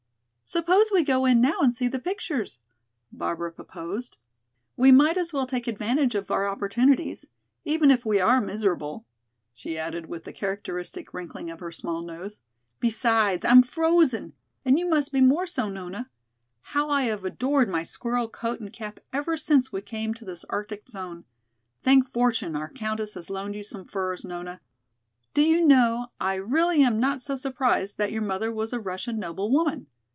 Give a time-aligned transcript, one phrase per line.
[0.43, 2.59] "Suppose we go in now and see the pictures,"
[3.09, 4.17] Barbara proposed.
[4.75, 7.25] "We might as well take advantage of our opportunities,
[7.63, 9.05] even if we are miserable,"
[9.53, 12.41] she added with the characteristic wrinkling of her small nose.
[12.81, 14.33] "Besides, I'm frozen,
[14.65, 16.09] and you must be more so, Nona.
[16.61, 20.43] How I have adored my squirrel coat and cap ever since we came to this
[20.49, 21.23] arctic zone!
[21.81, 24.59] Thank fortune, our Countess has loaned you some furs, Nona!
[25.33, 29.17] Do you know, I really am not so surprised that your mother was a Russian
[29.17, 29.87] noble woman.